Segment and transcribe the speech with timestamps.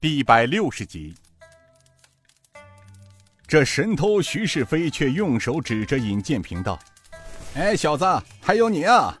[0.00, 1.12] 第一百六十集。
[3.48, 6.78] 这神偷徐世飞却用手指着尹建平道
[7.56, 8.04] ：“哎，小子，
[8.40, 9.18] 还有你啊！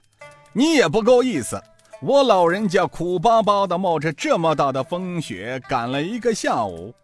[0.52, 1.60] 你也不够意思。
[2.00, 6.94] 我老人家苦巴巴的冒着这么大的风雪赶了一个下午，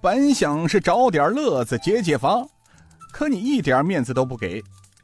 [0.00, 2.44] 本想是找点乐子解解乏，
[3.12, 4.60] 可你一点面子都不给，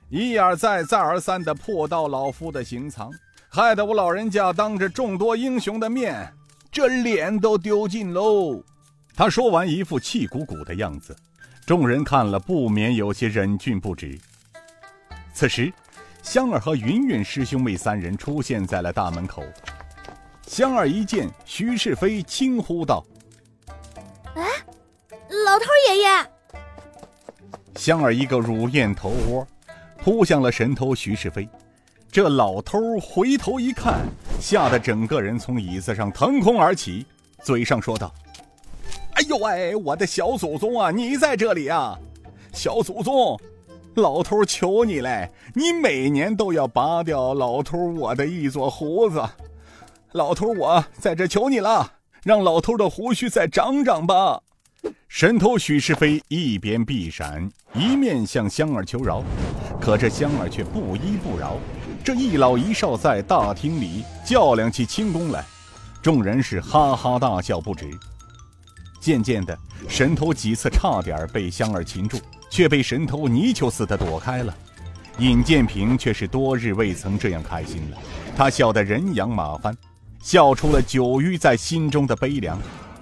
[0.08, 3.08] 一而再再而三的破盗老夫的行藏，
[3.48, 6.28] 害得我老人家当着众多英雄的面，
[6.70, 8.62] 这脸都丢尽喽。”
[9.16, 11.16] 他说完，一副气鼓鼓的样子。
[11.64, 14.18] 众人看了，不免有些忍俊不止。
[15.32, 15.72] 此时，
[16.22, 19.42] 香儿和云云师兄妹三人出现在了大门口。
[20.46, 23.04] 香儿一见徐世飞，轻呼道
[24.36, 24.44] ：“哎，
[25.44, 26.30] 老头爷爷！”
[27.74, 29.46] 香儿一个乳燕头窝，
[29.98, 31.48] 扑向了神偷徐世飞。
[32.16, 34.00] 这老头回头一看，
[34.40, 37.04] 吓得整个人从椅子上腾空而起，
[37.42, 38.10] 嘴上说道。
[39.16, 41.94] 哎呦喂，我的小祖宗啊，你在这里啊！
[42.54, 43.38] 小祖宗，
[43.96, 49.22] 老头求你嘞，你每年都要拔掉老头我的一撮胡子。
[50.12, 51.92] 老头，我在这求你了，
[52.24, 54.40] 让老头的胡须再长长吧。
[55.06, 59.22] 神偷许世飞一边避闪，一面向香儿求饶，
[59.78, 61.58] 可这香儿却不依不饶。
[62.06, 65.44] 这一老一少在大厅里较量起轻功来，
[66.00, 67.90] 众人是哈哈大笑不止。
[69.00, 74.54] 渐渐的，神偷几次差点被香儿擒住，却被神偷泥鳅似的躲开了。
[75.18, 77.98] 尹建平却是多日未曾这样开心了，
[78.36, 79.76] 他笑得人仰马翻，
[80.22, 82.56] 笑出了久郁在心中的悲凉。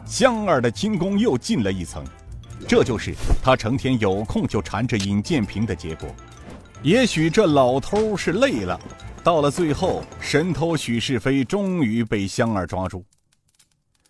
[0.06, 2.02] 香儿的轻功又进了一层，
[2.66, 6.08] 这就是他成天有空就缠着尹建平的结果。
[6.84, 8.78] 也许这老头是累了，
[9.22, 13.02] 到了最后，神偷许世飞终于被香儿抓住。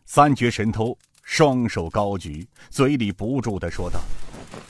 [0.05, 0.95] 三绝神偷。
[1.27, 3.99] 双手高举，嘴里不住的说道：“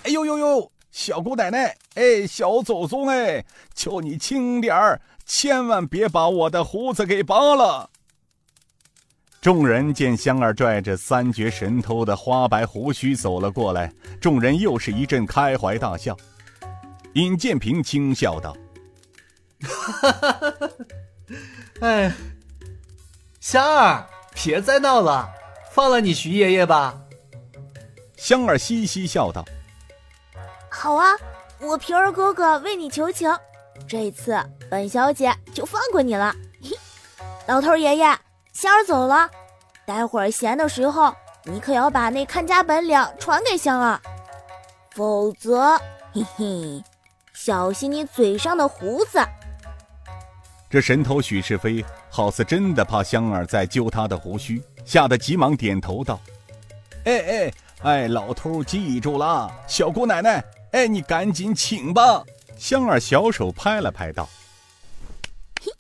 [0.05, 3.45] 哎呦呦呦，小姑奶奶，哎，小祖宗，哎，
[3.75, 7.91] 求你轻点儿，千万别把我的胡子给拔了。”
[9.43, 16.17] 众人见香儿拽着三绝神偷的花白胡须走了过来，众人又是一阵开怀大笑。
[17.15, 18.57] 尹建平轻笑道
[19.63, 20.71] ：“哈哈哈哈
[21.81, 22.13] 哎，
[23.41, 25.29] 香儿，别再闹了。”
[25.75, 26.97] 放了你徐爷爷吧，
[28.17, 29.45] 香儿嘻嘻笑道
[30.71, 31.17] ：“好啊，
[31.59, 33.37] 我平儿哥哥为你求情，
[33.89, 36.33] 这次本小姐就放过你了。
[37.49, 38.17] 老头爷爷，
[38.53, 39.29] 香儿走了，
[39.85, 44.01] 待会儿闲的时候，你可要把那看家本领传给香儿，
[44.93, 45.77] 否则，
[46.13, 46.85] 嘿嘿，
[47.35, 49.19] 小心你嘴上的胡子。”
[50.71, 54.63] 这神头许世飞好似真的怕香儿在揪他的胡须。
[54.85, 56.21] 吓得急忙点头道
[57.07, 62.23] ：“哎哎哎，老头记住了，小姑奶奶，哎，你赶紧请吧。”
[62.59, 64.29] 香儿小手拍了拍道
[65.65, 65.73] ：“嘿，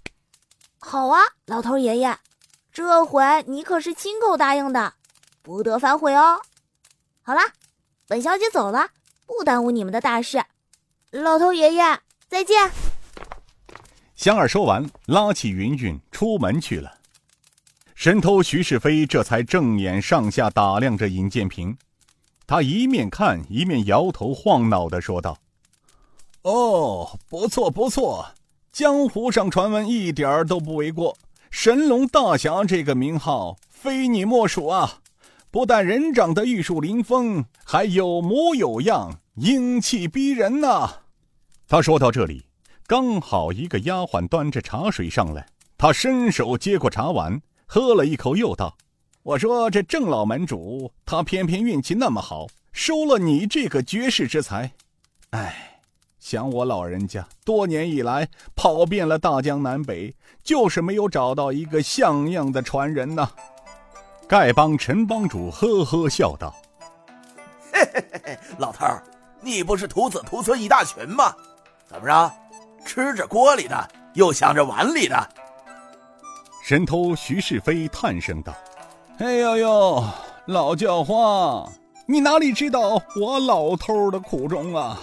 [0.78, 2.16] 好啊，老头爷爷，
[2.72, 4.94] 这回你可是亲口答应的，
[5.42, 6.40] 不得反悔哦。
[7.22, 7.42] 好啦，
[8.08, 8.88] 本小姐走了，
[9.26, 10.42] 不耽误你们的大事。
[11.22, 11.82] 老头爷爷，
[12.28, 12.56] 再见。”
[14.16, 16.92] 香儿说完，拉起云云出门去了。
[17.94, 21.76] 神偷徐世飞这才正眼上下打量着尹建平，
[22.48, 25.38] 他一面看一面摇头晃脑的说道
[26.42, 28.26] ：“哦，不错不错，
[28.72, 31.16] 江湖上传闻一点儿都不为过。
[31.48, 34.98] 神龙大侠这个名号非你莫属啊！
[35.52, 41.02] 不但人长得玉树临风，还有模有样，英气逼人呐！”
[41.66, 42.44] 他说到这里，
[42.86, 45.46] 刚好一个丫鬟端着茶水上来，
[45.78, 47.40] 他伸手接过茶碗。
[47.66, 48.76] 喝了一口，又道
[49.24, 54.70] ：“我说这郑老门主，他偏偏运气那么好，收了你这个绝世之才。
[55.30, 55.80] 哎，
[56.20, 63.28] 想我老人家多年以来跑遍了大江南北，就是没有找到一个像样的传人呐。”
[64.28, 66.54] 丐帮陈帮主呵呵笑道
[67.72, 69.02] ：“嘿嘿嘿嘿，老头儿，
[69.40, 71.34] 你不是徒子徒孙一大群吗？
[71.86, 72.32] 怎么着，
[72.84, 75.28] 吃着锅里的，又想着碗里的？”
[76.64, 78.54] 神偷徐世飞叹声道
[79.20, 80.04] ：“哎呦呦，
[80.46, 81.70] 老叫花，
[82.06, 84.98] 你哪里知道我老头的苦衷啊？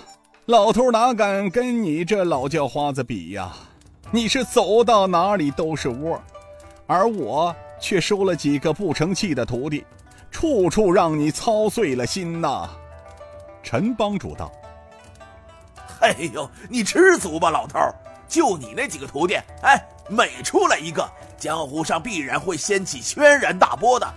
[0.48, 3.54] 老头哪敢跟你这老叫花子比呀？
[4.10, 6.20] 你是走到哪里都是窝，
[6.88, 9.86] 而我却收了几个不成器的徒弟，
[10.32, 12.70] 处处让你操碎了心呐。”
[13.64, 14.52] 陈帮主道
[16.02, 17.80] ：“哎呦，你知足吧，老头，
[18.28, 21.10] 就你那几个徒弟，哎，每出来一个。”
[21.42, 24.14] 江湖上必然会掀起轩然大波的，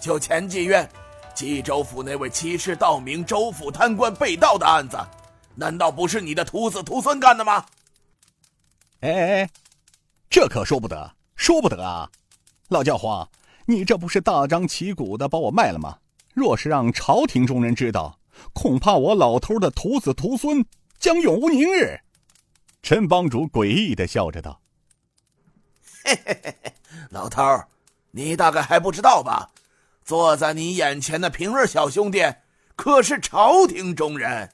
[0.00, 0.88] 就前几月，
[1.32, 4.98] 冀州府那位欺世盗名、州府贪官被盗的案子，
[5.54, 7.64] 难道不是你的徒子徒孙干的吗？
[9.02, 9.50] 哎哎，
[10.28, 12.10] 这可说不得，说不得啊！
[12.66, 13.28] 老教皇，
[13.66, 15.98] 你这不是大张旗鼓的把我卖了吗？
[16.34, 18.18] 若是让朝廷中人知道，
[18.52, 20.64] 恐怕我老头的徒子徒孙
[20.98, 21.98] 将永无宁日。
[22.82, 24.60] 陈帮主诡异的笑着道
[26.04, 26.72] ：“嘿嘿嘿嘿，
[27.10, 27.68] 老头儿，
[28.10, 29.50] 你大概还不知道吧？
[30.04, 32.24] 坐在你眼前的平儿小兄弟
[32.76, 34.50] 可是朝廷中人，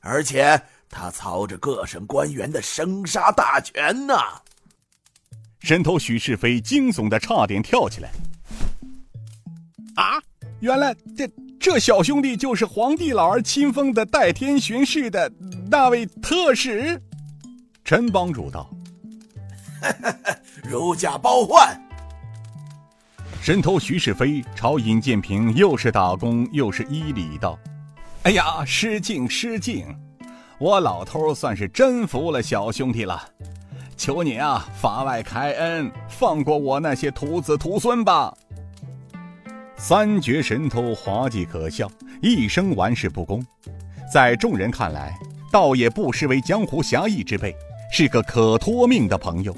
[0.00, 4.14] 而且他操着各省官员的生杀大权呢。”
[5.60, 8.10] 神头许世飞惊悚的差点跳起来。
[9.96, 10.20] 啊！
[10.60, 11.28] 原来这
[11.60, 15.30] 这小兄弟就是皇帝老儿亲封的代天巡视的
[15.76, 17.02] 那位特使。
[17.84, 18.70] 陈帮主道
[20.62, 21.76] ：“如假包换。”
[23.42, 27.58] 神偷徐世飞朝尹建平又是打工又是依礼道
[28.22, 29.84] ：“哎呀，失敬失敬，
[30.60, 33.20] 我老头算是真服了小兄弟了，
[33.96, 38.32] 求你啊，法外开恩，放过我那些徒子徒孙吧。”
[39.76, 41.90] 三绝神偷滑稽可笑，
[42.22, 43.44] 一生玩世不恭，
[44.12, 45.18] 在众人看来，
[45.54, 47.54] 倒也不失为江湖侠义之辈。
[47.92, 49.56] 是个可托命的朋友。